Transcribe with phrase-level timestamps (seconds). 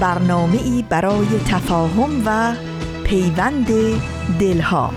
[0.00, 2.54] برنامه ای برای تفاهم و
[3.04, 3.66] پیوند
[4.40, 4.90] دلها.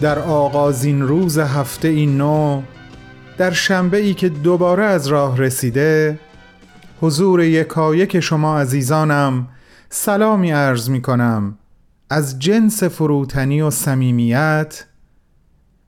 [0.00, 2.62] در آغازین روز هفته این نو
[3.38, 6.18] در شنبه ای که دوباره از راه رسیده
[7.00, 9.48] حضور یکایک شما عزیزانم
[9.90, 11.58] سلامی عرض می کنم
[12.12, 14.84] از جنس فروتنی و صمیمیت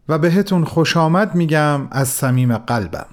[0.08, 3.06] و بهتون خوش آمد میگم از صمیم قلبم.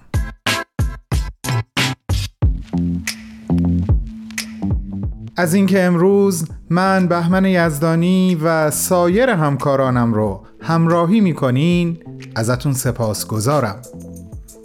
[5.38, 11.98] از اینکه امروز من بهمن یزدانی و سایر همکارانم رو همراهی می‌کنین
[12.36, 13.81] ازتون سپاس گذارم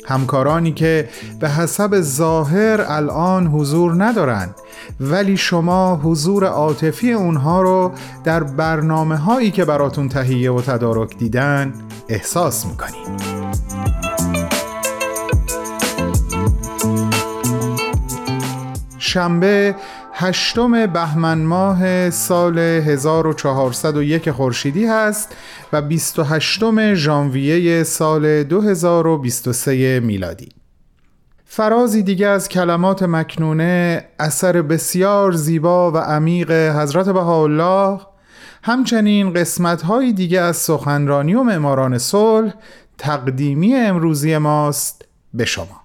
[0.04, 1.08] همکارانی که
[1.40, 4.54] به حسب ظاهر الان حضور ندارن
[5.00, 7.92] ولی شما حضور عاطفی اونها رو
[8.24, 11.74] در برنامه هایی که براتون تهیه و تدارک دیدن
[12.08, 13.36] احساس می‌کنید.
[18.98, 19.74] شنبه
[20.12, 25.36] هشتم بهمن ماه سال 1401 خورشیدی هست
[25.72, 30.55] و 28 ژانویه سال 2023 میلادی.
[31.48, 38.00] فرازی دیگه از کلمات مکنونه اثر بسیار زیبا و عمیق حضرت بهاءالله.
[38.62, 42.54] همچنین قسمت‌های دیگه از سخنرانی و معماران صلح
[42.98, 45.04] تقدیمی امروزی ماست
[45.34, 45.80] به شما.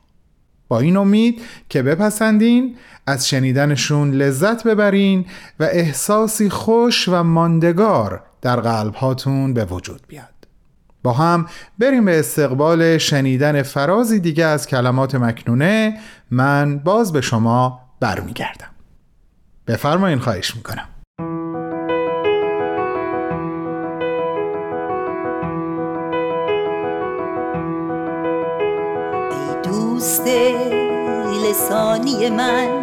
[0.68, 2.76] با این امید که بپسندین
[3.08, 5.26] از شنیدنشون لذت ببرین
[5.60, 10.41] و احساسی خوش و ماندگار در قلب هاتون به وجود بیاد.
[11.04, 11.46] با هم
[11.80, 15.98] بریم به استقبال شنیدن فرازی دیگه از کلمات مکنونه.
[16.32, 18.68] من باز به شما برمیگردم.
[19.68, 20.88] بفرمایین خواهش می‌کنم.
[29.32, 30.28] ای دوست
[31.50, 32.82] لسانی من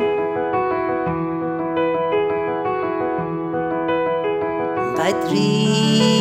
[4.99, 6.18] قدری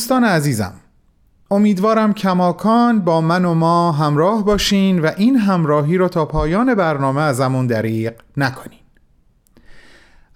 [0.00, 0.72] دوستان عزیزم
[1.50, 7.20] امیدوارم کماکان با من و ما همراه باشین و این همراهی رو تا پایان برنامه
[7.20, 8.78] ازمون دریق نکنین.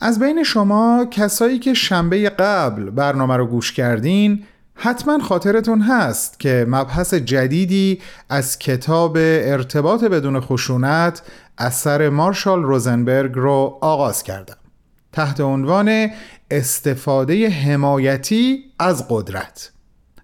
[0.00, 4.44] از بین شما کسایی که شنبه قبل برنامه رو گوش کردین
[4.74, 11.22] حتما خاطرتون هست که مبحث جدیدی از کتاب ارتباط بدون خشونت
[11.58, 14.56] اثر مارشال روزنبرگ رو آغاز کردم.
[15.14, 16.10] تحت عنوان
[16.50, 19.70] استفاده حمایتی از قدرت.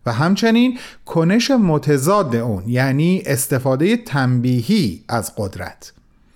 [0.07, 5.93] و همچنین کنش متضاد اون یعنی استفاده تنبیهی از قدرت.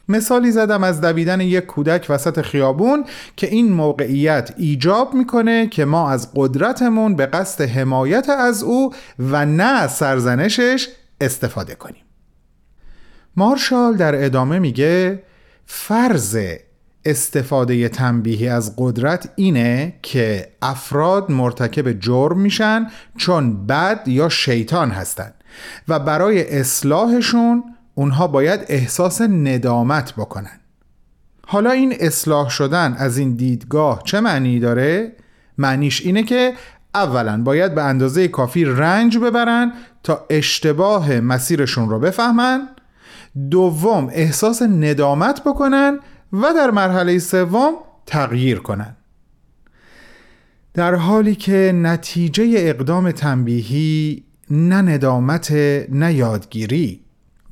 [0.09, 3.05] مثالی زدم از دویدن یک کودک وسط خیابون
[3.37, 9.47] که این موقعیت ایجاب می‌کنه که ما از قدرتمون به قصد حمایت از او و
[9.47, 10.89] نه از سرزنشش
[11.21, 12.05] استفاده کنیم.
[13.37, 15.23] مارشال در ادامه میگه
[15.67, 16.39] فرض
[17.05, 22.87] استفاده تنبیهی از قدرت اینه که افراد مرتکب جرم میشن
[23.17, 25.35] چون بد یا شیطان هستند
[25.89, 27.65] و برای اصلاحشون
[27.95, 30.61] اونها باید احساس ندامت بکنن.
[31.47, 35.13] حالا این اصلاح شدن از این دیدگاه چه معنی داره؟
[35.59, 36.53] معنیش اینه که
[36.95, 39.73] اولا باید به اندازه کافی رنج ببرن
[40.03, 42.69] تا اشتباه مسیرشون رو بفهمن.
[43.51, 45.99] دوم احساس ندامت بکنن
[46.43, 47.75] و در مرحله سوم
[48.07, 48.97] تغییر کنن
[50.75, 55.53] در حالی که نتیجه اقدام تنبیهی نه ندامت
[55.89, 57.01] نه یادگیری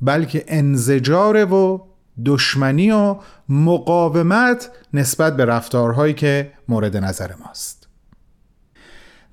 [0.01, 1.87] بلکه انزجار و
[2.25, 3.15] دشمنی و
[3.49, 7.87] مقاومت نسبت به رفتارهایی که مورد نظر ماست.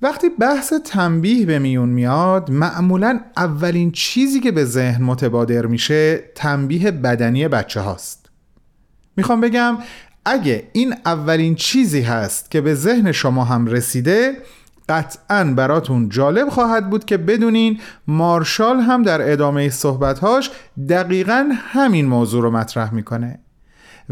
[0.03, 6.91] وقتی بحث تنبیه به میون میاد معمولا اولین چیزی که به ذهن متبادر میشه تنبیه
[6.91, 8.30] بدنی بچه هاست
[9.21, 9.79] می‌خوام بگم
[10.25, 14.37] اگه این اولین چیزی هست که به ذهن شما هم رسیده
[14.89, 20.51] قطعا براتون جالب خواهد بود که بدونین مارشال هم در ادامه صحبتهاش
[20.89, 23.39] دقیقا همین موضوع رو مطرح می‌کنه.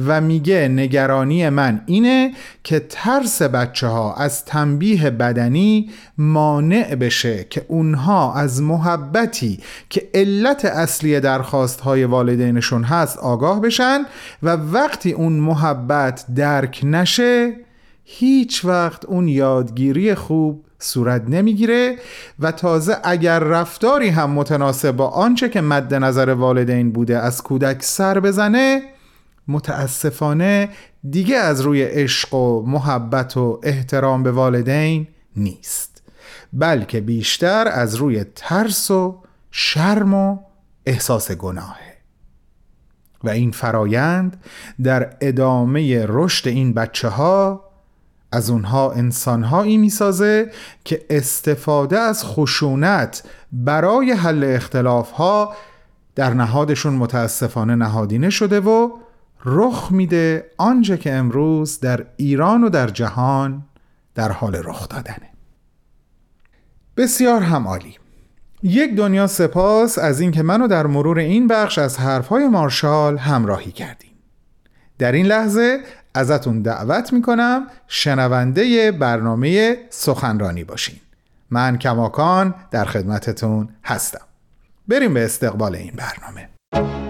[0.06, 2.32] و میگه نگرانی من اینه
[2.64, 9.60] که ترس بچه ها از تنبیه بدنی مانع بشه که اونها از محبتی
[9.90, 14.00] که علت اصلی درخواست های والدینشون هست آگاه بشن
[14.42, 17.52] و وقتی اون محبت درک نشه
[18.04, 21.96] هیچ وقت اون یادگیری خوب صورت نمی‌گیره
[22.38, 27.82] و تازه اگر رفتاری هم متناسب با آنچه که مد نظر والدین بوده از کودک
[27.82, 28.82] سر بزنه
[29.48, 30.68] متاسفانه
[31.10, 35.06] دیگه از روی عشق و محبت و احترام به والدین
[35.36, 36.02] نیست
[36.52, 40.38] بلکه بیشتر از روی ترس و شرم و
[40.86, 41.96] احساس گناهه
[43.24, 44.44] و این فرایند
[44.82, 47.64] در ادامه رشد این بچه ها
[48.32, 50.50] از اونها انسانهایی می‌سازه
[50.84, 53.22] که استفاده از خشونت
[53.52, 55.54] برای حل اختلاف ها
[56.14, 58.90] در نهادشون متاسفانه نهادینه شده و
[59.44, 63.62] رخ میده آنچه که امروز در ایران و در جهان
[64.14, 65.30] در حال رخ دادنه.
[66.96, 67.94] بسیار هم عالی.
[68.62, 74.10] یک دنیا سپاس از اینکه منو در مرور این بخش از حرفهای مارشال همراهی کردیم.
[74.98, 75.80] در این لحظه
[76.14, 81.00] ازتون دعوت می‌کنم شنونده برنامه سخنرانی باشین.
[81.50, 84.24] من کماکان در خدمتتون هستم.
[84.88, 87.07] بریم به استقبال این برنامه.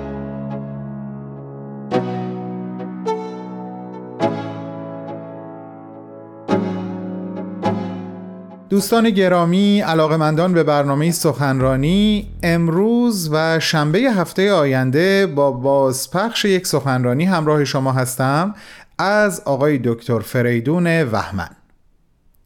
[8.70, 17.24] دوستان گرامی علاقمندان به برنامه سخنرانی امروز و شنبه هفته آینده با بازپخش یک سخنرانی
[17.24, 18.54] همراه شما هستم
[18.98, 21.48] از آقای دکتر فریدون وحمن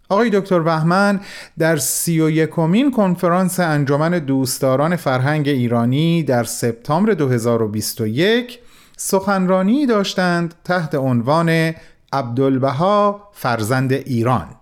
[0.09, 1.21] آقای دکتر وحمن
[1.59, 8.59] در سی و یکمین کنفرانس انجمن دوستداران فرهنگ ایرانی در سپتامبر 2021
[8.97, 11.75] سخنرانی داشتند تحت عنوان
[12.13, 14.62] عبدالبها فرزند ایران.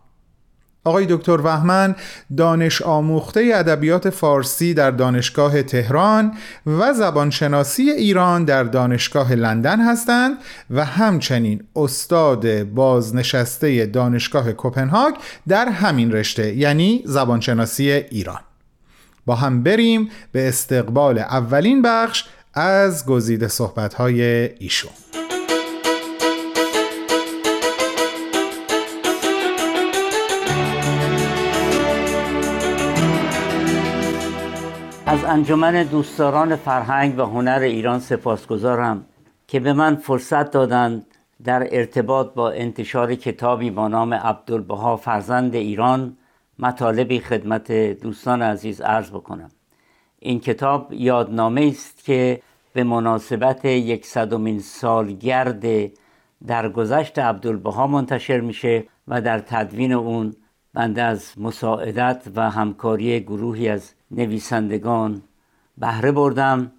[0.85, 1.97] آقای دکتر وحمن
[2.37, 6.33] دانش آموخته ادبیات فارسی در دانشگاه تهران
[6.67, 10.37] و زبانشناسی ایران در دانشگاه لندن هستند
[10.71, 15.15] و همچنین استاد بازنشسته دانشگاه کوپنهاگ
[15.49, 18.41] در همین رشته یعنی زبانشناسی ایران.
[19.27, 22.25] با هم بریم به استقبال اولین بخش
[22.55, 24.23] از گزیده صحبت‌های
[24.59, 25.10] ایشون.
[35.11, 39.07] از انجمن دوستداران فرهنگ و هنر ایران سپاسگزارم
[39.49, 41.07] که به من فرصت دادند
[41.45, 46.17] در ارتباط با انتشار کتابی با نام عبدالبها فرزند ایران
[46.59, 49.51] مطالبی خدمت دوستان عزیز عرض بکنم.
[50.19, 55.65] این کتاب یادنامه است که به مناسبت یکصدمین سالگرد
[56.47, 60.35] درگذشت عبدالبها منتشر میشه و در تدوین اون
[60.75, 65.23] بنده از مساعدت و همکاری گروهی از نویسندگان
[65.79, 66.73] بهره بردم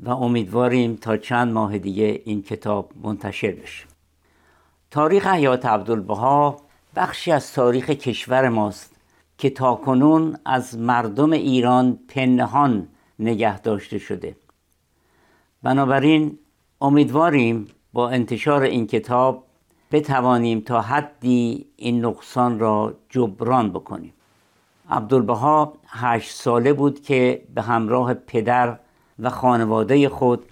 [0.00, 3.84] و امیدواریم تا چند ماه دیگه این کتاب منتشر بشه.
[4.90, 6.56] تاریخ حیات عبدالبها
[6.96, 8.94] بخشی از تاریخ کشور ماست
[9.38, 14.36] که تاکنون از مردم ایران پنهان نگه داشته شده.
[15.62, 16.38] بنابراین
[16.80, 19.44] امیدواریم با انتشار این کتاب
[19.92, 24.12] بتوانیم تا حدی این نقصان را جبران بکنیم.
[24.90, 28.78] عبدالبها هشت ساله بود که به همراه پدر
[29.18, 30.44] و خانواده خود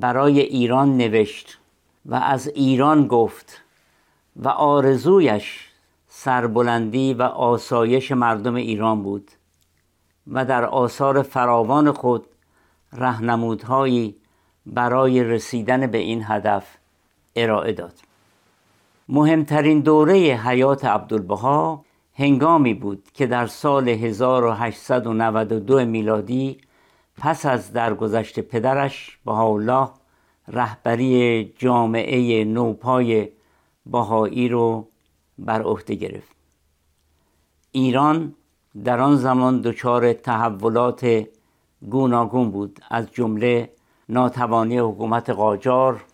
[0.00, 1.58] برای ایران نوشت
[2.06, 3.62] و از ایران گفت
[4.36, 5.68] و آرزویش
[6.08, 9.30] سربلندی و آسایش مردم ایران بود
[10.32, 12.26] و در آثار فراوان خود
[12.92, 14.16] رهنمودهایی
[14.66, 16.76] برای رسیدن به این هدف
[17.36, 17.94] ارائه داد.
[19.08, 21.84] مهمترین دوره حیات عبدالبها
[22.14, 26.58] هنگامی بود که در سال 1892 میلادی
[27.16, 29.88] پس از درگذشت پدرش بهاءالله
[30.48, 33.28] رهبری جامعه نوپای
[33.86, 34.88] بهایی رو
[35.38, 36.36] بر عهده گرفت.
[37.72, 38.34] ایران
[38.84, 41.26] در آن زمان دچار تحولات
[41.90, 42.80] گوناگون بود.
[42.90, 43.70] از جمله
[44.08, 46.04] ناتوانی حکومت قاجار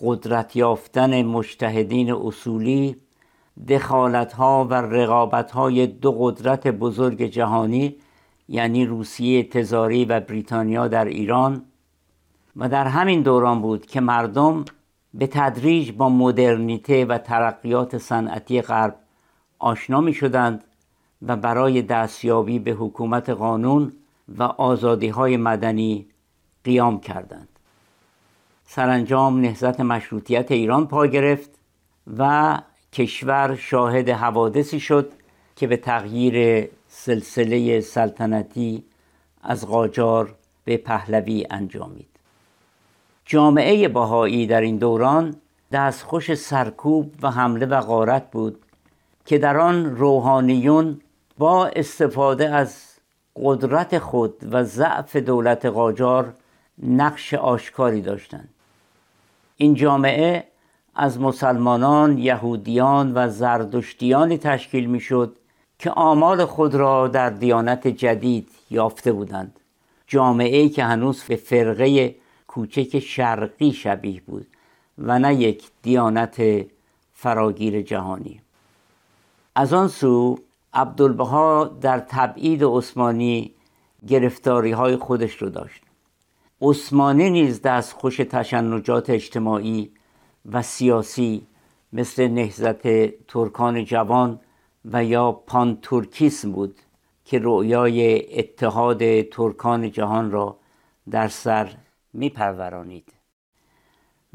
[0.00, 2.96] قدرت یافتن مجتهدین اصولی
[3.68, 7.96] دخالت و رقابت های دو قدرت بزرگ جهانی
[8.52, 11.64] یعنی روسیه تزاری و بریتانیا در ایران
[12.56, 14.64] و در همین دوران بود که مردم
[15.14, 18.96] به تدریج با مدرنیته و ترقیات صنعتی غرب
[19.58, 20.64] آشنا می شدند
[21.22, 23.92] و برای دستیابی به حکومت قانون
[24.38, 26.06] و آزادی های مدنی
[26.64, 27.48] قیام کردند.
[28.64, 31.50] سرانجام نهضت مشروطیت ایران پا گرفت
[32.18, 32.58] و
[32.92, 35.12] کشور شاهد حوادثی شد
[35.56, 38.84] که به تغییر سلسله سلطنتی
[39.42, 40.34] از قاجار
[40.64, 42.08] به پهلوی انجامید.
[43.24, 45.36] جامعه باهایی در این دوران
[45.72, 48.62] دستخوش سرکوب و حمله و غارت بود
[49.26, 51.00] که در آن روحانیون
[51.38, 52.82] با استفاده از
[53.36, 56.34] قدرت خود و ضعف دولت قاجار
[56.82, 58.48] نقش آشکاری داشتند.
[59.56, 60.44] این جامعه
[60.94, 65.36] از مسلمانان، یهودیان و زردشتیانی تشکیل می‌شد
[65.82, 69.60] که آمال خود را در دیانت جدید یافته بودند.
[70.06, 72.14] جامعه که هنوز به فرقه
[72.46, 74.46] کوچک شرقی شبیه بود
[74.98, 76.66] و نه یک دیانت
[77.12, 78.40] فراگیر جهانی.
[79.54, 80.38] از آن سو
[80.74, 83.54] عبدالبها در تبعید عثمانی
[84.06, 85.82] گرفتاری های خودش رو داشت.
[86.60, 89.90] عثمانی نیز دستخوش تشنجات اجتماعی
[90.52, 91.46] و سیاسی
[91.92, 92.86] مثل نهزت
[93.26, 94.40] ترکان جوان
[94.84, 96.76] و یا پانتورکیسم بود
[97.24, 100.56] که رویای اتحاد ترکان جهان را
[101.10, 101.70] در سر
[102.12, 103.12] میپرورانید.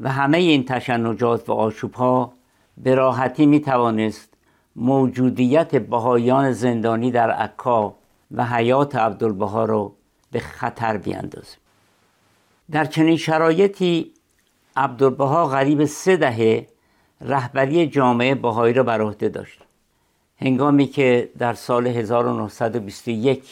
[0.00, 2.32] و همه این تشنجات و آشوبها
[2.78, 4.34] به راحتی می توانست
[4.76, 7.94] موجودیت بهایان زندانی در عکا
[8.30, 9.92] و حیات عبدالبها را
[10.32, 11.56] به خطر بیاندازه.
[12.70, 14.12] در چنین شرایطی
[14.76, 16.66] عبدالبها غریب سه دهه
[17.20, 19.67] رهبری جامعه بهایی را بر عهده داشت.
[20.40, 23.44] هنگامی که در سال 1921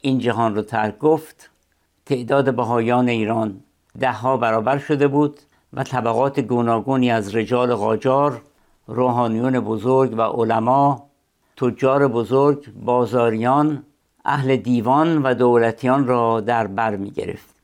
[0.00, 1.50] این جهان را ترک گفت
[2.06, 3.60] تعداد بهایان ایران
[4.00, 5.40] دهها برابر شده بود
[5.72, 8.40] و طبقات گوناگونی از رجال قاجار
[8.86, 11.06] روحانیون بزرگ و علما
[11.56, 13.82] تجار بزرگ بازاریان
[14.24, 17.54] اهل دیوان و دولتیان را در بر می گرفت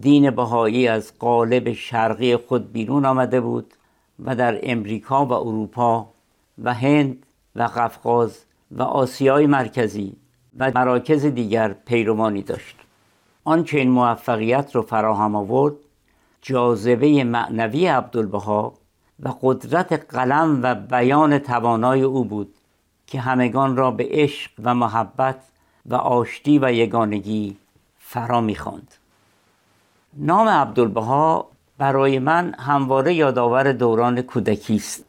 [0.00, 3.74] دین بهایی از قالب شرقی خود بیرون آمده بود
[4.24, 6.08] و در امریکا و اروپا
[6.62, 7.24] و هند
[7.58, 10.16] و قفقاز و آسیای مرکزی
[10.58, 12.76] و مراکز دیگر پیروانی داشت.
[13.44, 15.74] آنچه این موفقیت را فراهم آورد
[16.42, 18.74] جاذبه معنوی عبدالبها
[19.20, 22.54] و قدرت قلم و بیان توانای او بود
[23.06, 25.40] که همگان را به عشق و محبت
[25.86, 27.56] و آشتی و یگانگی
[27.98, 28.94] فرا می‌خواند.
[30.16, 31.48] نام عبدالبها
[31.78, 35.04] برای من همواره یادآور دوران کودکی است.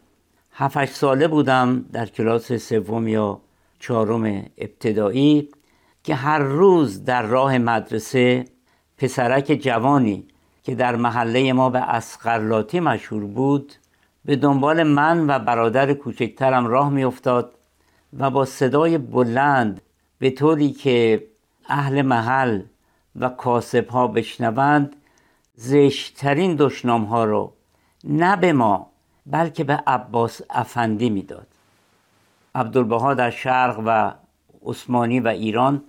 [0.62, 3.42] هفت ساله بودم در کلاس سوم یا
[3.80, 5.50] چهارم ابتدایی
[6.04, 8.46] که هر روز در راه مدرسه
[8.98, 10.28] پسرک جوانی
[10.64, 13.74] که در محله ما به اسقرلاتی مشهور بود
[14.26, 17.54] به دنبال من و برادر کوچکترم راه میافتاد
[18.20, 19.82] و با صدای بلند
[20.20, 21.28] به طوری که
[21.70, 22.62] اهل محل
[23.16, 24.96] و کاسب ها بشنوند
[25.56, 27.54] زشترین دشنام ها رو
[28.04, 28.89] نه به ما
[29.30, 31.48] بلکه به عباس افندی می‌داد.
[32.56, 34.12] عبدالبها در شرق و
[34.66, 35.84] عثمانی و ایران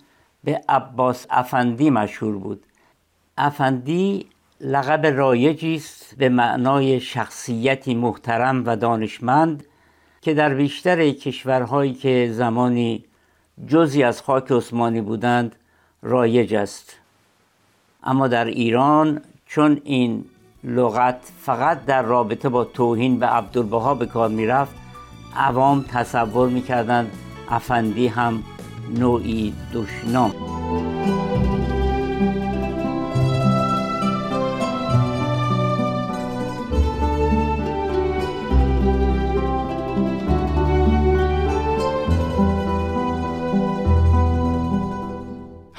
[0.45, 2.63] به عباس افندی مشهور بود.
[3.39, 4.27] افندی
[4.61, 9.65] لقب رایجی است به معنای شخصیتی محترم و دانشمند
[10.21, 13.05] که در بیشتر کشورهایی که زمانی
[13.69, 15.57] جزی از خاک عثمانی بودند
[16.03, 16.97] رایج است.
[18.03, 20.25] اما در ایران چون این
[20.65, 24.75] لغت فقط در رابطه با توهین به عبدالبها به کار می‌رفت
[25.37, 27.11] عوام تصور می‌کردند
[27.51, 28.43] افندی هم
[28.99, 30.33] نوعی دشنام.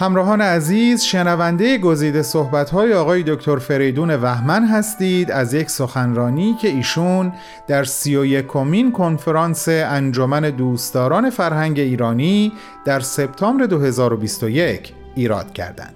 [0.02, 7.34] همراهان عزیز شنونده گزیده صحبت‌های آقای دکتر فریدون وحمن هستید از یک سخنرانی که ایشون
[7.68, 12.52] در سی و یکمین کنفرانس انجمن دوستداران فرهنگ ایرانی
[12.86, 15.96] در سپتامبر 2021 ایراد کردند.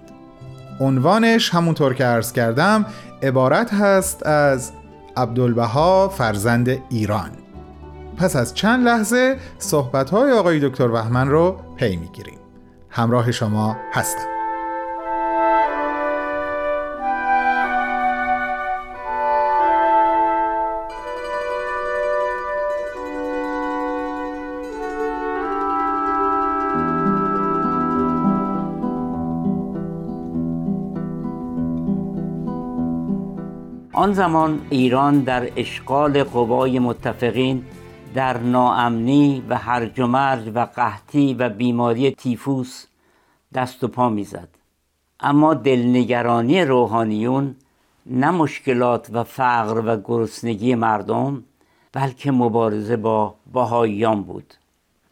[0.80, 2.86] عنوانش همونطور که عرض کردم
[3.24, 4.72] عبارت هست از
[5.18, 7.32] عبدالبها فرزند ایران.
[8.18, 12.35] پس از چند لحظه صحبت‌های آقای دکتر وحمن رو پی می‌گیریم.
[12.96, 14.28] همراه شما هستم.
[33.94, 37.64] آن زمان ایران در اشغال قوای متفقین
[38.16, 42.86] در ناامنی و هرج و مرج و قحطی و بیماری تیفوس
[43.54, 44.50] دست و پا می‌زد.
[45.20, 47.56] اما دلنگرانی روحانیون
[48.06, 51.44] نه مشکلات و فقر و گرسنگی مردم
[51.94, 54.54] بلکه مبارزه با بهاییان بود.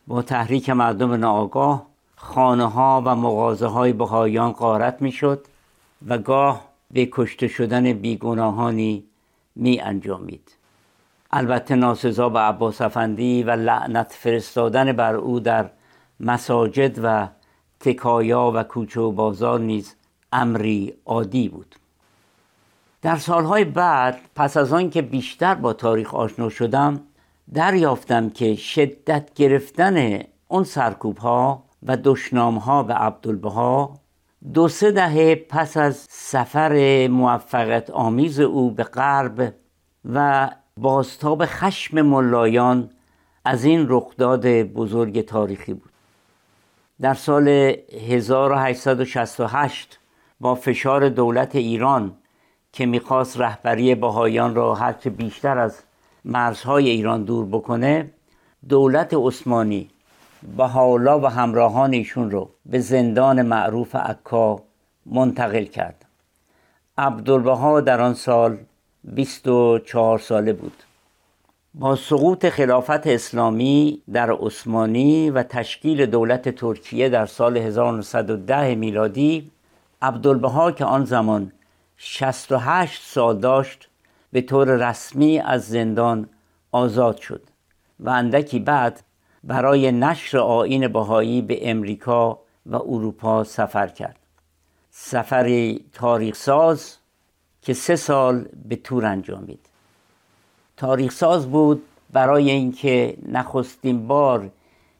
[0.07, 1.85] با تحریک مردم ناآگاه
[2.15, 5.45] خانه ها و مغازه های بهاییان قارت می‌شد
[6.07, 6.61] و گاه
[6.91, 9.03] به کشته شدن بیگناهانی
[9.55, 10.62] می انجامید
[11.35, 15.69] البته ناسزا به عباس افندی و لعنت فرستادن بر او در
[16.19, 17.27] مساجد و
[17.79, 19.95] تکایا و کوچه و بازار نیز
[20.33, 21.75] امری عادی بود.
[23.01, 27.01] در سالهای بعد پس از آن که بیشتر با تاریخ آشنا شدم
[27.53, 33.93] دریافتم که شدت گرفتن اون سرکوب ها و دشنام ها به عبدالبها
[34.53, 39.53] دو سه دهه پس از سفر موفقیت آمیز او به غرب
[40.13, 42.89] و بازتاب خشم ملایان
[43.45, 45.91] از این رخداد بزرگ تاریخی بود.
[47.01, 49.99] در سال 1868
[50.39, 52.13] با فشار دولت ایران
[52.71, 55.79] که می‌خواست رهبری بهایان را هرچه بیشتر از
[56.25, 58.11] مرزهای ایران دور بکنه
[58.69, 59.89] دولت عثمانی
[60.57, 64.61] حالا و همراهان ایشون رو به زندان معروف عکا
[65.05, 66.05] منتقل کرد.
[66.97, 68.57] عبدالبها در آن سال
[69.03, 70.83] 24 ساله بود.
[71.73, 79.51] با سقوط خلافت اسلامی در عثمانی و تشکیل دولت ترکیه در سال 1910 میلادی
[80.01, 81.51] عبدالبها که آن زمان
[81.97, 83.89] 68 سال داشت
[84.31, 86.29] به طور رسمی از زندان
[86.71, 87.41] آزاد شد
[87.99, 89.03] و اندکی بعد
[89.43, 94.19] برای نشر آین بهایی به امریکا و اروپا سفر کرد.
[94.91, 96.97] سفری تاریخ ساز
[97.63, 99.69] که سه سال به تور انجامید.
[100.77, 104.49] تاریخ ساز بود برای اینکه نخستین بار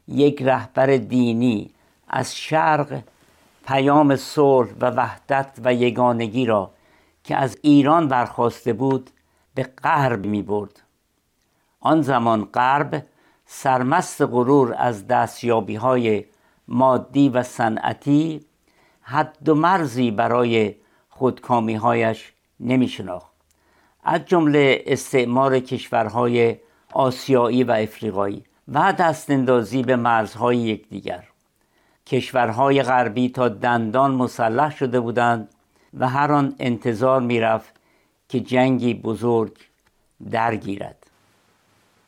[0.07, 1.69] یک رهبر دینی
[2.07, 3.01] از شرق
[3.67, 6.71] پیام صلح و وحدت و یگانگی را
[7.23, 9.09] که از ایران برخواسته بود
[9.55, 10.81] به غرب می برد
[11.79, 13.05] آن زمان غرب
[13.45, 16.25] سرمست غرور از دستیابی های
[16.67, 18.45] مادی و صنعتی
[19.01, 20.75] حد و مرزی برای
[21.09, 22.32] خودکامی هایش
[22.63, 23.33] نمی شناخت
[24.03, 26.57] از جمله استعمار کشورهای
[26.93, 31.23] آسیایی و افریقایی و دستاندازی به مرزهای یکدیگر.
[32.07, 35.49] کشورهای غربی تا دندان مسلح شده بودند
[35.93, 37.73] و هر آن انتظار می‌رفت
[38.29, 39.57] که جنگی بزرگ
[40.31, 41.07] درگیرد.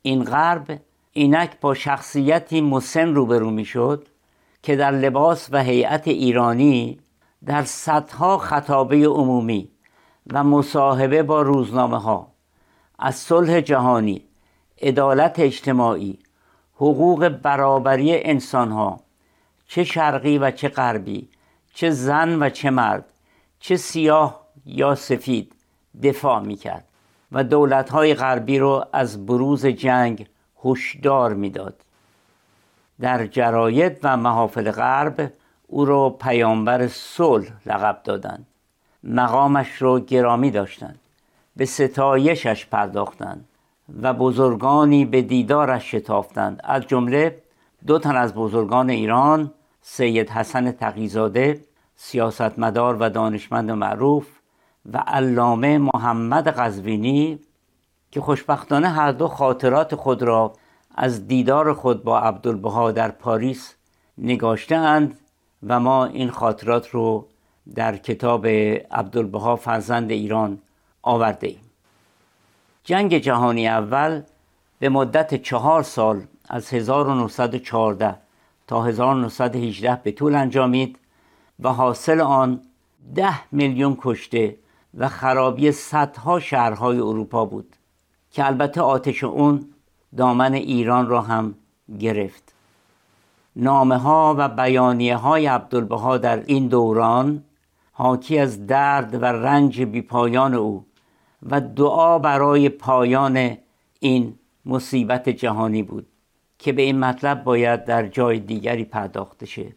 [0.02, 4.08] این غرب اینک با شخصیتی مسن روبرو می‌شد
[4.64, 7.00] که در لباس و هیئت ایرانی
[7.46, 9.70] در صدها خطابه عمومی
[10.34, 12.28] و مصاحبه با روزنامه ها
[13.00, 14.22] از صلح جهانی
[14.82, 16.20] عدالت اجتماعی
[16.76, 19.00] حقوق برابری انسان ها
[19.68, 21.30] چه شرقی و چه غربی
[21.74, 23.06] چه زن و چه مرد
[23.60, 25.56] چه سیاه یا سفید
[26.04, 26.86] دفاع می‌کرد
[27.32, 30.28] و دولت های غربی رو از بروز جنگ
[30.66, 31.82] هشدار می‌داد.
[33.00, 35.34] در جراید و محافل غرب
[35.68, 38.48] او را پیامبر صلح لقب دادند.
[39.06, 41.00] مقامش را گرامی داشتند.
[41.56, 43.46] به ستایشش پرداختند
[44.02, 46.62] و بزرگانی به دیدارش شتافتند.
[46.64, 47.42] از جمله
[47.88, 51.62] دو تن از بزرگان ایران سید حسن تقیزاده
[51.96, 54.28] سیاستمدار و دانشمند معروف
[54.94, 57.40] و علامه محمد قزوینی
[58.12, 60.54] که خوشبختانه هر دو خاطرات خود را
[60.96, 63.76] از دیدار خود با عبدالبها در پاریس
[64.18, 65.20] نگاشتهاند
[65.68, 67.28] و ما این خاطرات رو
[67.76, 68.48] در کتاب
[68.92, 70.60] عبدالبها فرزند ایران
[71.02, 71.62] آورده ایم.
[72.84, 74.22] جنگ جهانی اول
[74.80, 78.16] به مدت چهار سال از 1914
[78.68, 81.00] تا 1918 به طول انجامید
[81.60, 82.62] و حاصل آن
[83.16, 84.56] ده میلیون کشته
[84.98, 87.76] و خرابی صدها شهرهای اروپا بود
[88.32, 89.70] که البته آتش اون
[90.18, 91.56] دامن ایران را هم
[92.00, 92.54] گرفت.
[93.56, 97.44] نامه ها و بیانیه های عبدالبها در این دوران
[97.98, 100.86] حاکی از درد و رنج بیپایان او
[101.44, 103.58] و دعا برای پایان
[104.00, 106.08] این مصیبت جهانی بود
[106.60, 109.76] که به این مطلب باید در جای دیگری پرداخته شه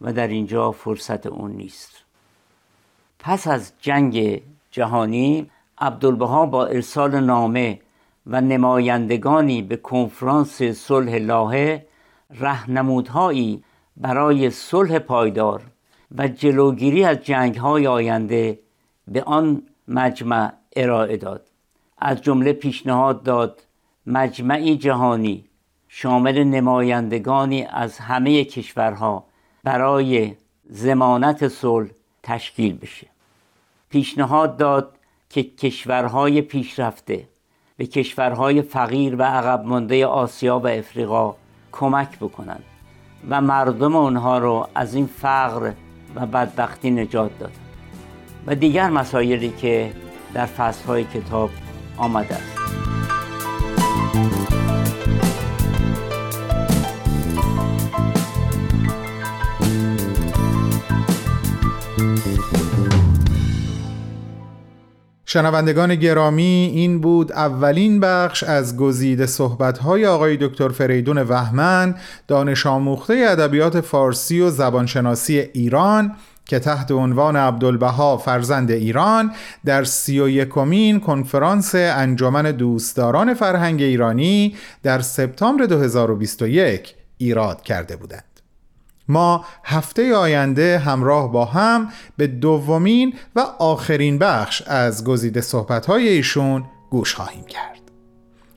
[0.00, 2.04] و در اینجا فرصت اون نیست.
[3.18, 7.80] پس از جنگ جهانی عبدالبها با ارسال نامه
[8.26, 11.86] و نمایندگانی به کنفرانس صلح لاهه
[12.30, 13.64] رهنمودهایی
[13.96, 15.62] برای صلح پایدار
[16.18, 18.58] و جلوگیری از جنگهای آینده
[19.08, 21.46] به آن مجمع ارائه داد.
[21.98, 23.62] از جمله پیشنهاد داد
[24.06, 25.44] مجمعی جهانی
[25.88, 29.24] شامل نمایندگانی از همه کشورها
[29.64, 30.34] برای
[30.70, 31.88] زمانت صلح
[32.22, 33.06] تشکیل بشه.
[33.88, 34.96] پیشنهاد داد
[35.30, 37.28] که کشورهای پیشرفته
[37.76, 41.34] به کشورهای فقیر و عقب مانده آسیا و افریقا
[41.72, 42.64] کمک بکنند
[43.28, 45.72] و مردم اونها رو از این فقر
[46.16, 47.52] و بدبختی نجات داد.
[48.46, 49.92] و دیگر مسایلی که
[50.34, 51.50] در فصلهای کتاب
[51.96, 52.62] آمده است.
[65.32, 71.94] شنوندگان گرامی این بود اولین بخش از گزیده صحبت‌های آقای دکتر فریدون وهمن
[72.28, 76.16] دانش آموخته ادبیات فارسی و زبانشناسی ایران
[76.46, 79.32] که تحت عنوان عبدالبها فرزند ایران
[79.64, 88.31] در سی و یکمین کنفرانس انجمن دوستداران فرهنگ ایرانی در سپتامبر 2021 ایراد کرده بودند.
[89.08, 96.64] ما هفته آینده همراه با هم به دومین و آخرین بخش از گزیده صحبت‌های ایشون
[96.90, 97.80] گوش خواهیم کرد.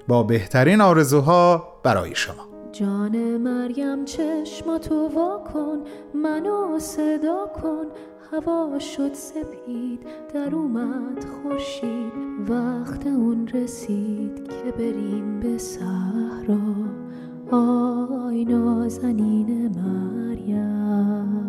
[0.08, 2.48] با بهترین آرزوها برای شما.
[2.72, 5.80] جان مریم چشماتو وا کن
[6.14, 7.86] منو صدا کن.
[8.34, 10.00] هوا شد سپید
[10.34, 12.14] در اومد خورشید.
[12.50, 17.05] وقت اون رسید که بریم به صحرا.
[17.52, 21.46] آی نازنین مریم.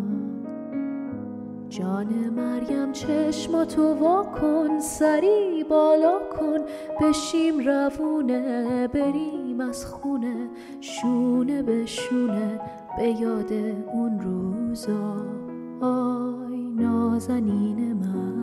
[1.69, 6.59] جان مریم چشماتو وا کن سری بالا کن
[7.01, 10.49] بشیم روونه بریم از خونه
[10.81, 12.59] شونه به شونه
[12.97, 13.53] به یاد
[13.93, 15.15] اون روزا.
[15.81, 18.37] آی نازنین مریم.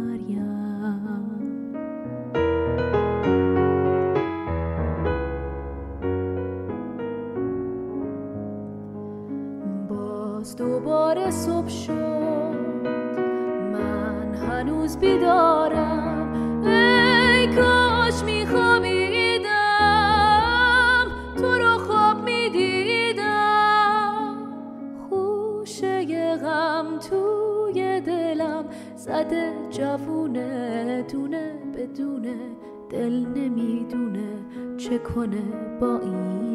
[32.95, 34.29] دل نمی‌دونه
[34.77, 35.43] چه کنه
[35.81, 36.54] با این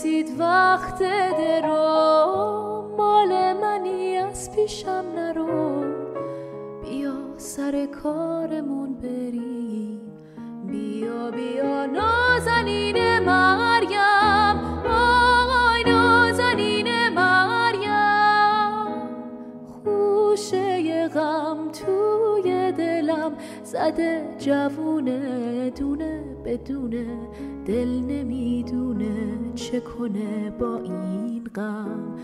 [0.00, 0.98] رسید وقت
[1.38, 5.84] درو؟ مال منی از پیشم نرو.
[6.82, 10.00] بیا سر کارمون بریم.
[10.66, 14.84] بیا بیا نازنین مریم.
[14.90, 18.72] آی نازنین مریم.
[19.84, 23.32] خوشه غم توی دلم
[23.64, 27.06] زده جوونه دونه بدونه
[27.66, 29.14] دل نمی‌دونه
[29.54, 32.14] چه کنه با این غم.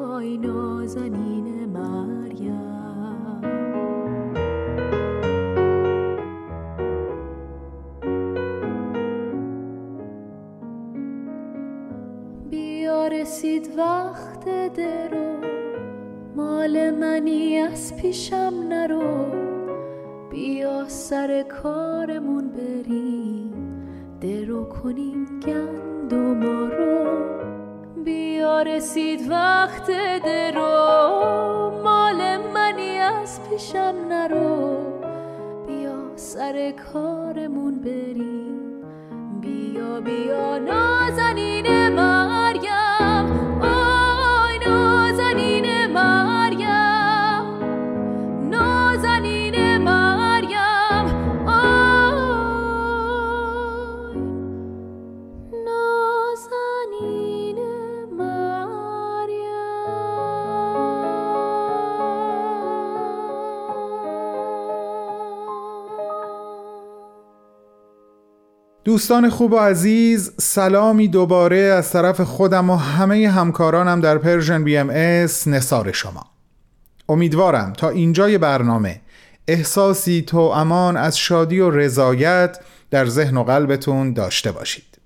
[0.00, 2.64] آی نازنین مریم.
[13.24, 15.36] رسید وقت درو.
[16.36, 19.43] مال منی از پیشم نرو.
[20.34, 23.52] بیا سر کارمون بریم.
[24.20, 27.06] درو کنیم گندم رو.
[28.04, 29.86] بیا رسید وقت
[30.24, 31.80] درو.
[31.84, 34.76] مال منی از پیشم نرو.
[35.66, 38.82] بیا سر کارمون بریم.
[39.40, 42.43] بیا بیا نازنین مریم
[68.84, 75.48] دوستان خوب و عزیز سلامی دوباره از طرف خودم و همه همکارانم در Persian BMS
[75.48, 76.26] نثار شما.
[77.08, 79.00] امیدوارم تا اینجای برنامه
[79.48, 82.58] احساسی توأمان از شادی و رضایت
[82.90, 84.98] در ذهن و قلبتون داشته باشید.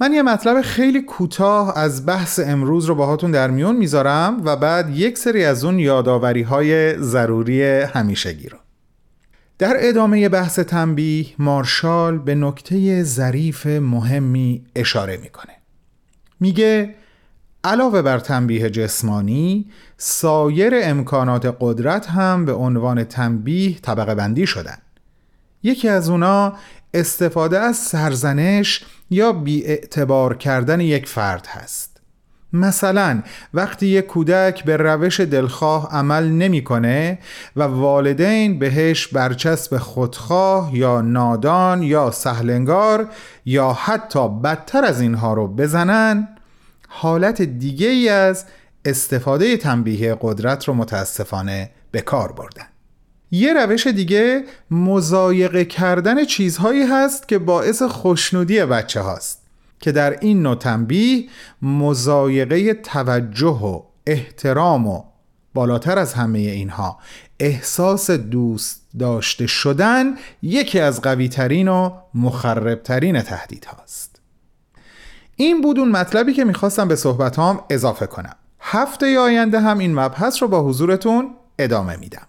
[0.00, 4.90] من یه مطلب خیلی کوتاه از بحث امروز رو باهاتون در میون می‌ذارم و بعد
[4.90, 8.58] یک سری از اون یاداوری های ضروری همیشگی رو.
[9.60, 15.52] در ادامه بحث تنبیه مارشال به نکته ظریف مهمی اشاره می‌کنه.
[16.40, 16.94] میگه
[17.64, 24.78] علاوه بر تنبیه جسمانی سایر امکانات قدرت هم به عنوان تنبیه طبقه بندی شدن.
[25.62, 26.54] یکی از اونا
[26.94, 31.89] استفاده از سرزنش یا بیاعتبار کردن یک فرد هست.
[32.52, 33.22] مثلا
[33.54, 37.18] وقتی یک کودک به روش دلخواه عمل نمی‌کنه
[37.56, 43.08] و والدین بهش برچسب خودخواه یا نادان یا سهلنگار
[43.44, 46.28] یا حتی بدتر از اینها رو بزنن
[46.88, 48.44] حالت دیگه ای از
[48.84, 52.66] استفاده تنبیه قدرت رو متاسفانه به کار بردن.
[53.30, 59.39] یه روش دیگه مزایقه کردن چیزهایی هست که باعث خوشنودی بچه هاست
[59.80, 61.28] که در این نوع تنبیه
[61.62, 65.02] مزایقه توجه و احترام و
[65.54, 66.98] بالاتر از همه اینها
[67.40, 74.20] احساس دوست داشته شدن یکی از قوی ترین و مخربترین تهدید هاست.
[75.36, 78.36] این بود اون مطلبی که می‌خواستم به صحبتام اضافه کنم.
[78.60, 82.26] هفته آینده هم این مبحث رو با حضورتون ادامه میدم.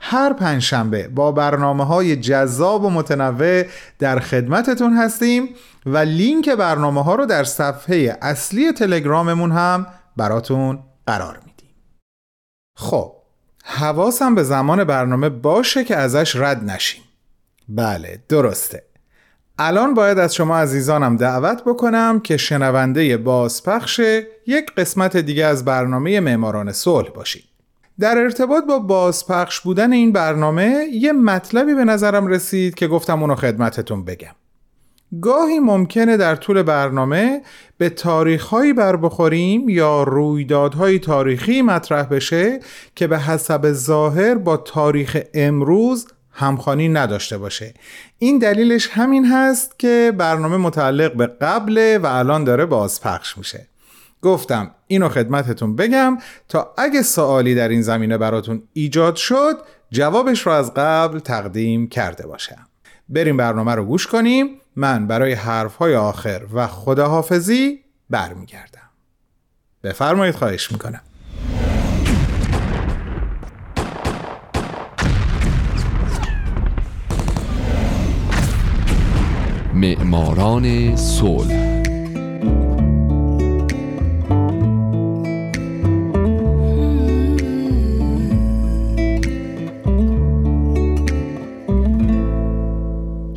[0.00, 3.62] هر پنجشنبه با برنامه های جذاب و متنوع
[3.98, 5.48] در خدمتتون هستیم
[5.86, 9.86] و لینک برنامه ها رو در صفحه اصلی تلگراممون هم
[10.18, 11.74] براتون قرار میدیم.
[12.76, 13.12] خب
[13.64, 17.02] حواسم به زمان برنامه باشه که ازش رد نشیم.
[17.68, 18.82] بله درسته.
[19.58, 24.00] الان باید از شما عزیزانم دعوت بکنم که شنونده بازپخش
[24.46, 27.44] یک قسمت دیگه از برنامه معماران صلح باشید.
[28.00, 33.34] در ارتباط با بازپخش بودن این برنامه یه مطلبی به نظرم رسید که گفتم اونو
[33.34, 34.34] خدمتتون بگم.
[35.20, 37.42] گاهی ممکنه در طول برنامه
[37.78, 42.60] به تاریخهایی بر بخوریم یا رویدادهای تاریخی مطرح بشه
[42.94, 47.74] که به حسب ظاهر با تاریخ امروز همخوانی نداشته باشه.
[48.18, 53.68] این دلیلش همین هست که برنامه متعلق به قبله و الان داره بازپخش میشه.
[54.22, 56.18] گفتم اینو خدمتتون بگم
[56.48, 59.58] تا اگه سوالی در این زمینه براتون ایجاد شد
[59.90, 62.66] جوابش رو از قبل تقدیم کرده باشم.
[63.08, 64.57] بریم برنامه رو گوش کنیم.
[64.78, 68.90] من برای حرفهای آخر و خداحافظی برمیگردم.
[69.82, 71.00] بفرمایید خواهش می‌کنم.
[79.74, 81.67] معماران صلح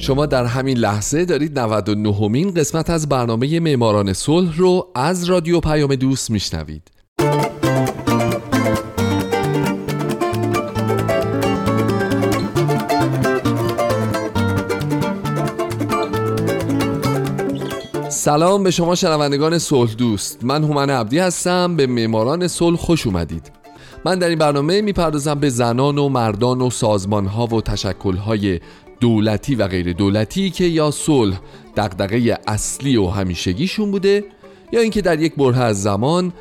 [0.02, 5.60] شما در همین لحظه دارید 99 مین قسمت از برنامه معماران صلح رو از رادیو
[5.60, 6.92] پیام دوست میشنوید.
[18.10, 20.44] سلام به شما شنوندگان صلح دوست.
[20.44, 21.76] من هومن عبدی هستم.
[21.76, 23.62] به معماران صلح خوش اومدید.
[24.06, 28.60] من در این برنامه می‌پردازم به زنان و مردان و سازمان ها و تشکل های
[29.02, 31.40] دولتی و غیر دولتی که یا صلح
[31.78, 34.24] دغدغه اصلی و همیشگیشون بوده
[34.72, 36.34] یا اینکه در یک بره از زمان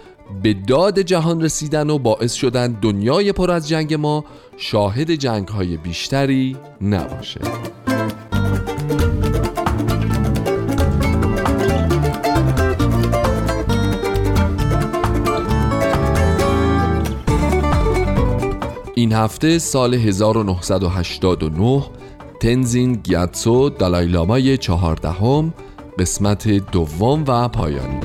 [0.42, 4.24] به داد جهان رسیدن و باعث شدن دنیای پر از جنگ ما
[4.56, 7.40] شاهد جنگ های بیشتری نباشه.
[18.94, 21.99] این هفته سال 1989
[22.40, 25.54] تنزین گیاتسو دالایلامای چهاردهم
[25.98, 28.00] قسمت دوم و پایانی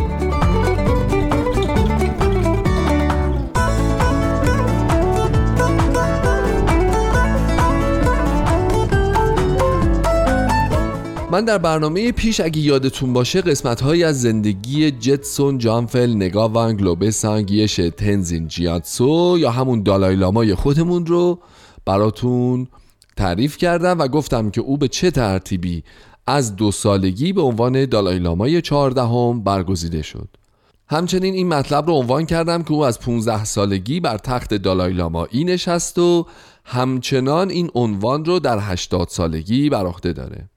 [11.32, 17.42] من در برنامه پیش اگه یادتون باشه قسمت های از زندگی جتسون جانفل نگاوان گلوبسان
[17.42, 21.40] گیش تنزین جیاتسو یا همون دالایلامای خودمون رو
[21.86, 22.68] براتون
[23.18, 25.84] تعریف کردم و گفتم که او به چه ترتیبی
[26.28, 30.28] از دو سالگی به عنوان دالایلامای چهاردهم برگزیده شد.
[30.88, 36.00] همچنین این مطلب رو عنوان کردم که او از 15 سالگی بر تخت دالایلامایی نشست
[36.00, 36.26] و
[36.66, 40.50] همچنان این عنوان رو در 80 سالگی بر عهده داره.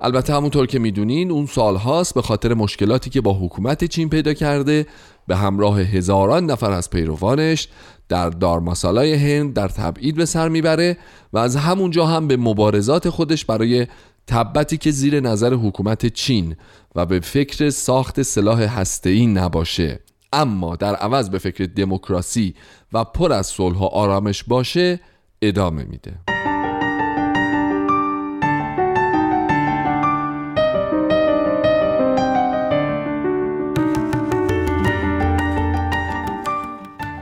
[0.00, 4.86] البته همونطور که می‌دونین اون سالهاست به خاطر مشکلاتی که با حکومت چین پیدا کرده
[5.26, 7.68] به همراه هزاران نفر از پیروانش
[8.08, 10.96] در دارماسالای هند در تبعید به سر می‌بره
[11.32, 13.86] و از همونجا هم به مبارزات خودش برای
[14.26, 16.56] تبتی که زیر نظر حکومت چین
[16.94, 20.00] و به فکر ساخت سلاح هسته‌ای نباشه.
[20.32, 22.54] اما در عوض به فکر دموکراسی
[22.92, 25.00] و پر از صلح و آرامش باشه
[25.42, 26.45] ادامه میده.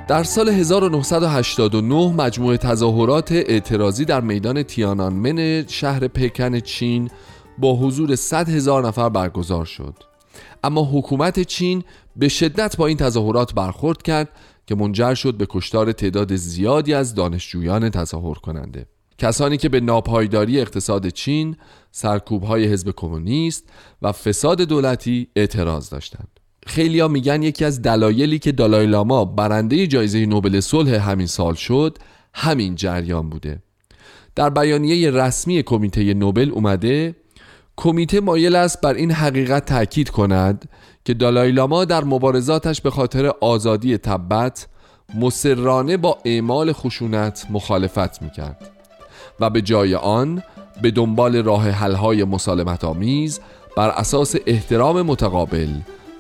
[0.09, 7.11] در سال 1989 مجموعه تظاهرات اعتراضی در میدان تیانانمن شهر پکن چین
[7.59, 9.95] با حضور 100 هزار نفر برگزار شد
[10.64, 11.85] اما حکومت چین
[12.17, 14.29] به شدت با این تظاهرات برخورد کرد
[14.67, 18.87] که منجر شد به کشتار تعداد زیادی از دانشجویان تظاهر کننده
[19.19, 21.57] کسانی که به ناپایداری اقتصاد چین،
[21.90, 23.69] سرکوبهای حزب کمونیست
[24.03, 26.34] و فساد دولتی اعتراض داشتند.
[26.66, 31.98] خیلیا میگن یکی از دلایلی که دالای لاما برنده جایزه نوبل صلح همین سال شد
[32.35, 33.62] همین جریان بوده.
[34.35, 37.16] در بیانیه رسمی کمیته نوبل اومده
[37.77, 40.68] کمیته مایل است بر این حقیقت تاکید کند
[41.05, 44.66] که دالای لاما در مبارزاتش به خاطر آزادی تبت
[45.14, 48.70] مسررانه با اعمال خشونت مخالفت می‌کرد
[49.40, 50.42] و به جای آن
[50.83, 53.40] به دنبال راه حلهای مسالمت آمیز
[53.77, 55.68] بر اساس احترام متقابل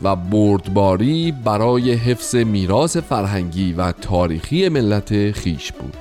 [0.04, 5.96] و بردباری برای حفظ میراث فرهنگی و تاریخی ملت خیش بود.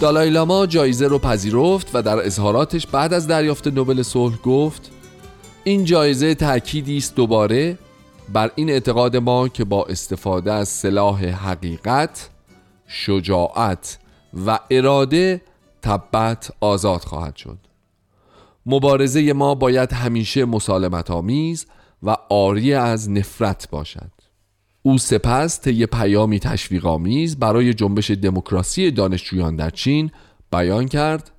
[0.00, 4.90] دالای لاما جایزه رو پذیرفت و در اظهاراتش بعد از دریافت نوبل صلح گفت
[5.64, 7.78] این جایزه تأکیدی است دوباره
[8.32, 12.28] بر این اعتقاد ما که با استفاده از سلاح حقیقت
[12.88, 13.98] شجاعت
[14.46, 15.42] و اراده
[15.82, 17.58] تبت آزاد خواهد شد.
[18.66, 21.66] مبارزه ما باید همیشه مسالمت آمیز
[22.02, 24.10] و آری از نفرت باشد.
[24.82, 30.10] او سپس طی پیامی تشویق آمیز برای جنبش دموکراسی دانشجویان در چین
[30.52, 31.30] بیان کرد.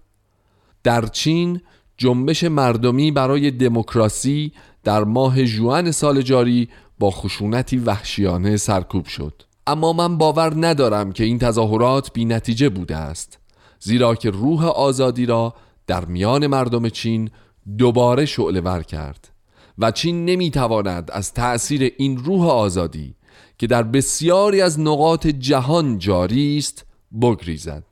[0.83, 1.61] در چین
[1.97, 6.69] جنبش مردمی برای دموکراسی در ماه جوان سال جاری
[6.99, 9.43] با خشونتی وحشیانه سرکوب شد.
[9.69, 13.39] اما من باور ندارم که این تظاهرات بی نتیجه بوده است
[13.79, 15.53] زیرا که روح آزادی را
[15.87, 17.29] در میان مردم چین
[17.77, 19.29] دوباره شعله ور کرد
[19.77, 23.15] و چین نمی‌تواند از تأثیر این روح آزادی
[23.57, 26.85] که در بسیاری از نقاط جهان جاری است
[27.21, 27.83] بگریزد.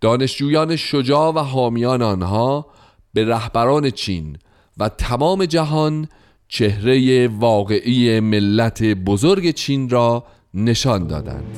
[0.00, 2.66] دانشجویان شجاع و حامیان آنها
[3.14, 4.36] به رهبران چین
[4.78, 6.08] و تمام جهان
[6.48, 11.56] چهره واقعی ملت بزرگ چین را نشان دادند.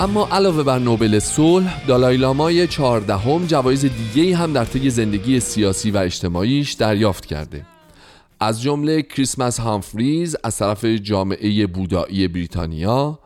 [0.00, 5.90] اما علاوه بر نوبل صلح دالای لامای چهاردهم جوایز دیگه هم در طی زندگی سیاسی
[5.90, 7.66] و اجتماعیش دریافت کرده.
[8.40, 13.18] از جمله کریسمس هامفریز از طرف جامعه بودایی بریتانیا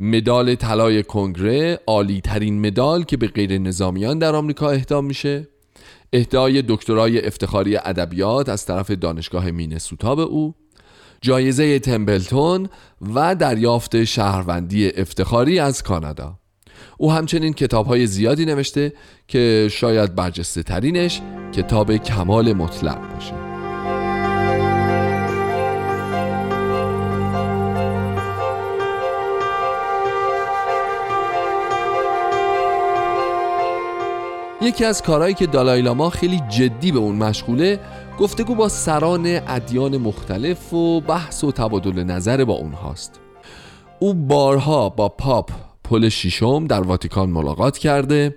[0.00, 5.48] مدال طلای کنگره عالی ترین مدال که به غیر نظامیان در آمریکا اهدا میشه.
[6.12, 10.54] اهدای دکترای افتخاری ادبیات از طرف دانشگاه مینسوتا به او.
[11.20, 12.68] جایزه تمبلتون
[13.14, 16.38] و دریافت شهروندی افتخاری از کانادا.
[16.98, 18.92] او همچنین کتاب های زیادی نوشته
[19.28, 21.20] که شاید برجسته ترینش
[21.52, 23.45] کتاب کمال مطلق باشه.
[34.62, 37.80] یکی از کارهایی که دالای لاما خیلی جدی به اون مشغوله
[38.18, 43.20] گفتگو با سران ادیان مختلف و بحث و تبادل نظر با اونهاست.
[43.98, 45.50] او بارها با پاپ
[45.84, 48.34] پل شیشم در واتیکان ملاقات کرده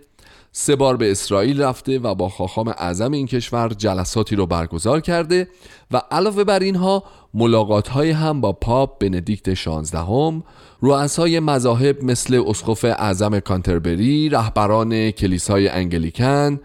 [0.52, 5.48] سه بار به اسرائیل رفته و با خاخام اعظم این کشور جلساتی رو برگزار کرده
[5.92, 10.44] و علاوه بر اینها ملاقات های هم با پاپ بندیکت 16 هم
[10.82, 16.60] رؤسای مذاهب مثل اسقف اعظم کانتربری رهبران کلیسای انگلیکن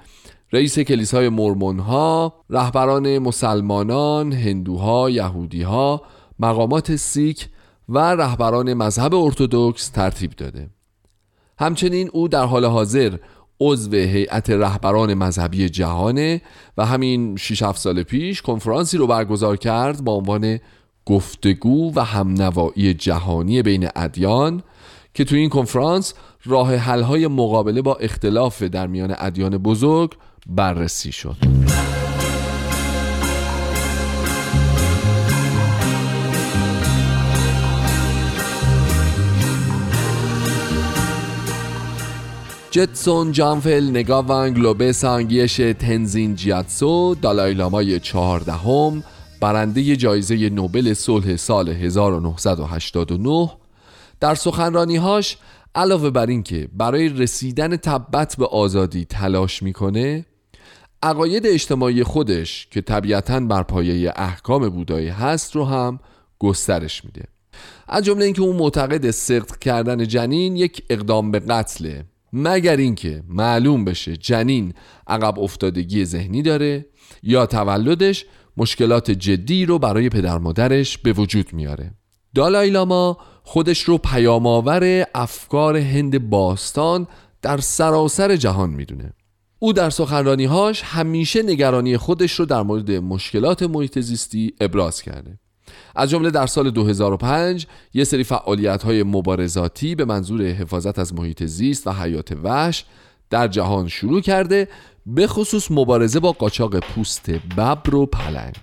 [0.52, 6.02] رئیس کلیسای مرمون ها رهبران مسلمانان هندوها یهودیها
[6.38, 7.48] مقامات سیک
[7.88, 10.70] و رهبران مذهب ارتودکس ترتیب داده.
[11.58, 13.16] همچنین او در حال حاضر
[13.60, 16.42] عضو هیئت رهبران مذهبی جهانه
[16.78, 20.58] و همین 6 7 سال پیش کنفرانسی رو برگزار کرد با عنوان
[21.06, 24.62] گفتگو و همنوایی جهانی بین ادیان
[25.14, 30.10] که تو این کنفرانس راه حل‌های مقابله با اختلاف در میان ادیان بزرگ
[30.46, 31.63] بررسی شد.
[42.74, 49.04] جتسون جانفل نگاوان گلوبه سانگیش تنزین جیاتسو دالای چهاردهم
[49.40, 53.50] برنده جایزه نوبل صلح سال 1989
[54.20, 55.36] در سخنرانیهاش
[55.74, 60.26] علاوه بر اینکه برای رسیدن تبت به آزادی تلاش می‌کنه
[61.02, 66.00] عقاید اجتماعی خودش که طبیعتا بر پایه احکام بودایی هست رو هم
[66.38, 67.24] گسترش میده.
[67.88, 72.04] از جمله اینکه اون معتقد سقط کردن جنین یک اقدام به قتله.
[72.36, 74.74] مگر اینکه معلوم بشه جنین
[75.06, 76.86] عقب افتادگی ذهنی داره
[77.22, 78.26] یا تولدش
[78.56, 81.94] مشکلات جدی رو برای پدر مادرش به وجود میاره.
[82.34, 87.06] دالای لاما خودش رو پیامآور افکار هند باستان
[87.42, 89.12] در سراسر جهان می‌دونه.
[89.58, 95.38] او در سخنرانیهاش همیشه نگرانی خودش رو در مورد مشکلات محیط زیستی ابراز کرده.
[95.94, 101.44] از جمله در سال 2005 یه سری فعالیت های مبارزاتی به منظور حفاظت از محیط
[101.44, 102.84] زیست و حیات وحش
[103.30, 104.68] در جهان شروع کرده
[105.06, 108.56] به خصوص مبارزه با قاچاق پوست ببر و پلنگ.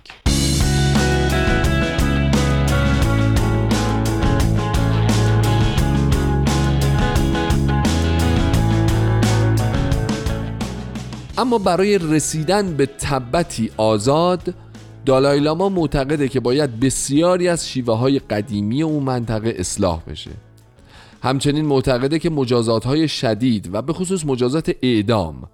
[11.38, 14.54] اما برای رسیدن به تبتی آزاد
[15.06, 20.30] دالای لاما معتقده که باید بسیاری از شیوه های قدیمی اون منطقه اصلاح بشه.
[21.22, 25.48] همچنین معتقده که مجازات های شدید و به خصوص مجازات اعدام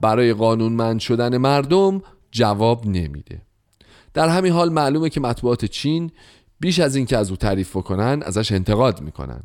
[0.00, 3.42] برای قانونمند شدن مردم جواب نمیده.
[4.14, 6.10] در همین حال معلومه که مطبوعات چین
[6.60, 9.42] بیش از اینکه از او تعریف بکنن ازش انتقاد می‌کنن.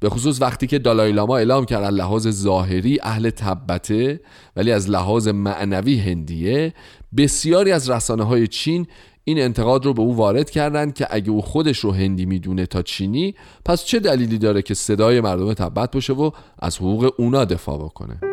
[0.00, 4.20] به خصوص وقتی که دالای لاما اعلام کرد لحاظ ظاهری اهل تبته
[4.56, 6.74] ولی از لحاظ معنوی هندیه
[7.16, 8.86] بسیاری از رسانه های چین
[9.24, 12.82] این انتقاد رو به او وارد کردند که اگه او خودش رو هندی می‌دونه تا
[12.82, 17.78] چینی پس چه دلیلی داره که صدای مردم تبت باشه و از حقوق اونا دفاع
[17.78, 18.31] بکنه؟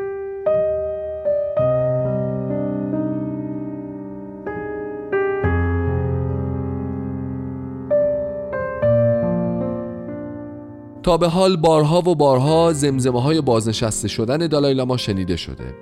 [11.04, 15.74] تا به حال بارها و بارها زمزمه های بازنشسته شدن دالای لاما شنیده شده.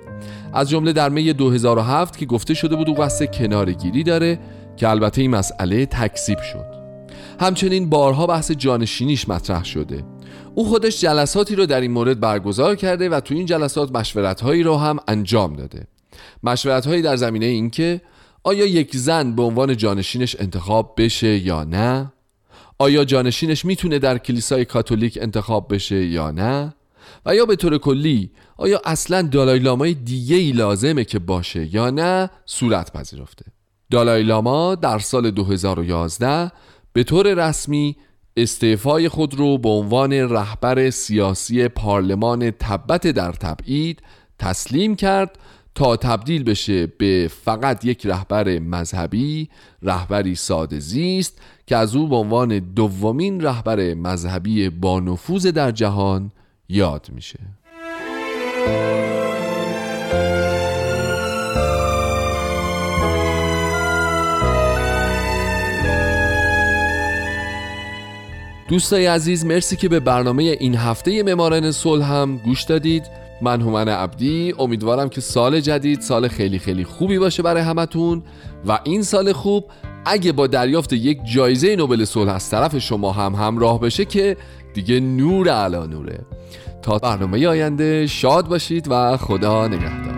[0.52, 4.38] از جمله در می 2007 که گفته شده بود او قصد کنارگیری داره
[4.76, 6.64] که البته این مسئله تکذیب شد.
[7.40, 10.04] همچنین بارها بحث جانشینیش مطرح شده.
[10.54, 14.62] او خودش جلساتی رو در این مورد برگزار کرده و تو این جلسات مشورت هایی
[14.62, 15.86] رو هم انجام داده.
[16.42, 18.00] مشورت هایی در زمینه اینکه
[18.42, 22.12] آیا یک زن به عنوان جانشینش انتخاب بشه یا نه؟
[22.78, 26.74] آیا جانشینش می‌تونه در کلیسای کاتولیک انتخاب بشه یا نه؟
[27.26, 31.90] و یا به طور کلی آیا اصلا دالای لامای دیگه ای لازمه که باشه یا
[31.90, 33.44] نه؟ صورت پذیرفته.
[33.90, 36.52] دالای لاما در سال 2011
[36.92, 37.96] به طور رسمی
[38.36, 44.02] استعفای خود رو به عنوان رهبر سیاسی پارلمان تبت در تبعید
[44.38, 45.38] تسلیم کرد
[45.78, 49.48] تا تبدیل بشه به فقط یک رهبر مذهبی
[49.82, 56.32] رهبری ساده زیست که از او به عنوان دومین رهبر مذهبی با نفوذ در جهان
[56.68, 57.38] یاد میشه.
[68.68, 73.27] دوستای عزیز مرسی که به برنامه این هفته ممارن صلح هم گوش دادید.
[73.42, 78.22] من هومن عبدی امیدوارم که سال جدید سال خیلی خیلی خوبی باشه برای همتون.
[78.66, 79.64] و این سال خوب
[80.04, 84.36] اگه با دریافت یک جایزه نوبل صلح از طرف شما هم همراه بشه که
[84.74, 86.18] دیگه نور علا نوره.
[86.82, 90.17] تا برنامه آینده شاد باشید و خدا نگهدار.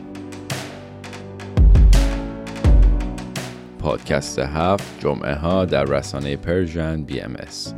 [3.81, 7.73] پادکست هفت جمعه ها در رسانه Persian BMS.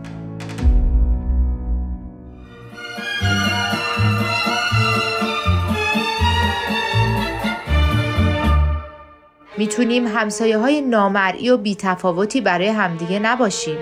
[9.57, 13.77] می‌تونیم همسایه های نامرئی و بیتفاوتی برای همدیگه نباشیم.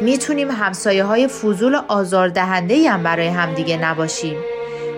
[0.00, 4.36] می‌تونیم همسایه های فضول و آزاردهنده هم برای همدیگه نباشیم.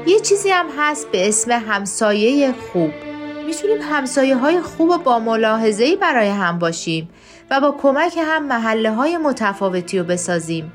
[0.07, 2.91] یه چیزی هم هست به اسم همسایه خوب.
[3.49, 7.09] می‌تونیم همسایه های خوب و با ملاحظه‌ای برای هم باشیم
[7.51, 10.73] و با کمک هم محله های متفاوتی رو بسازیم.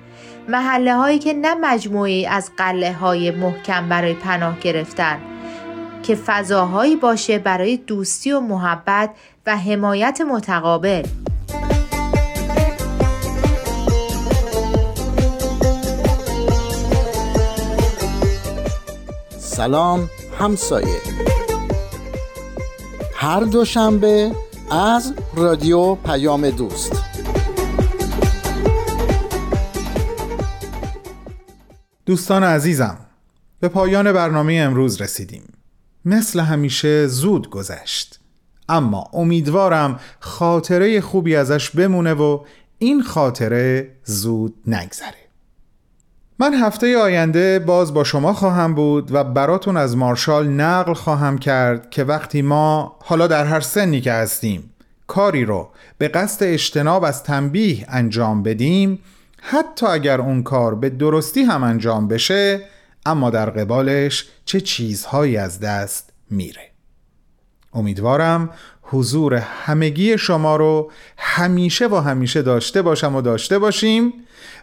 [0.49, 5.17] محله هایی که نه مجموعی از قله های محکم برای پناه گرفتن
[6.03, 9.09] که فضاهایی باشه برای دوستی و محبت
[9.45, 11.03] و حمایت متقابل.
[19.39, 20.09] سلام
[20.39, 21.12] همسایه.
[23.24, 24.32] هر دوشنبه
[24.71, 27.03] از رادیو پیام دوست.
[32.05, 32.97] دوستان عزیزم
[33.59, 35.53] به پایان برنامه امروز رسیدیم.
[36.05, 38.19] مثل همیشه زود گذشت.
[38.69, 42.39] اما امیدوارم خاطره خوبی ازش بمونه و
[42.80, 45.22] این خاطره زود نگذره.
[46.43, 51.89] من هفته آینده باز با شما خواهم بود و براتون از مارشال نقل خواهم کرد
[51.89, 54.73] که وقتی ما حالا در هر سنی که هستیم
[55.07, 58.99] کاری رو به قصد اجتناب از تنبیه انجام بدیم
[59.41, 62.61] حتی اگر اون کار به درستی هم انجام بشه
[63.05, 66.71] اما در قبالش چه چیزهایی از دست میره.
[67.73, 68.49] امیدوارم
[68.93, 74.13] حضور همگی شما رو همیشه و همیشه داشته باشم و داشته باشیم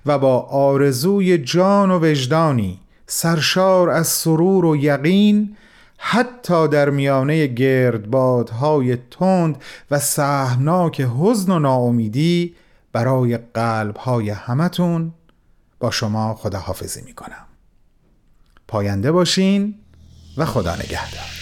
[0.07, 5.57] و با آرزوی جان و وجدانی سرشار از سرور و یقین
[5.99, 12.55] حتی در میانه گردبادهای تند و سهمناک حزن و ناامیدی
[12.93, 15.13] برای قلبهای همتون
[15.81, 17.47] با شما خداحافظی می‌کنم.
[18.69, 19.75] پاینده باشین
[20.37, 21.40] و خدا نگهدار.